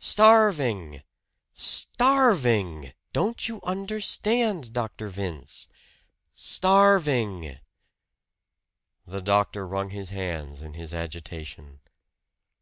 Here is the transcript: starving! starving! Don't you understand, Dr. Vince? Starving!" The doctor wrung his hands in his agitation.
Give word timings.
starving! 0.00 1.02
starving! 1.52 2.94
Don't 3.12 3.46
you 3.46 3.60
understand, 3.62 4.72
Dr. 4.72 5.08
Vince? 5.10 5.68
Starving!" 6.32 7.58
The 9.04 9.20
doctor 9.20 9.66
wrung 9.68 9.90
his 9.90 10.08
hands 10.08 10.62
in 10.62 10.72
his 10.72 10.94
agitation. 10.94 11.80